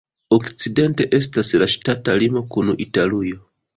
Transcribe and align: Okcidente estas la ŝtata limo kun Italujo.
Okcidente 0.35 1.05
estas 1.17 1.53
la 1.65 1.67
ŝtata 1.75 2.17
limo 2.25 2.43
kun 2.57 2.73
Italujo. 2.87 3.45